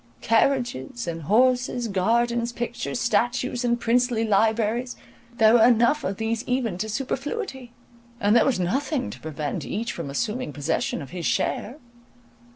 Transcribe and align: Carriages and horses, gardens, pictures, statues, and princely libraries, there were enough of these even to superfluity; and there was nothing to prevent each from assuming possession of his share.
Carriages 0.21 1.05
and 1.07 1.21
horses, 1.21 1.87
gardens, 1.87 2.51
pictures, 2.51 2.99
statues, 2.99 3.63
and 3.63 3.79
princely 3.79 4.23
libraries, 4.25 4.95
there 5.37 5.53
were 5.53 5.63
enough 5.63 6.03
of 6.03 6.17
these 6.17 6.43
even 6.45 6.79
to 6.79 6.89
superfluity; 6.89 7.71
and 8.19 8.35
there 8.35 8.43
was 8.43 8.59
nothing 8.59 9.11
to 9.11 9.19
prevent 9.19 9.63
each 9.63 9.91
from 9.91 10.09
assuming 10.09 10.53
possession 10.53 11.03
of 11.03 11.11
his 11.11 11.27
share. 11.27 11.77